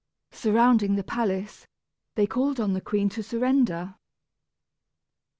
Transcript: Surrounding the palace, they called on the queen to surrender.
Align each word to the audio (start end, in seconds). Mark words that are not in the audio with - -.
Surrounding 0.31 0.95
the 0.95 1.03
palace, 1.03 1.67
they 2.15 2.25
called 2.25 2.59
on 2.59 2.73
the 2.73 2.81
queen 2.81 3.07
to 3.07 3.21
surrender. 3.21 3.93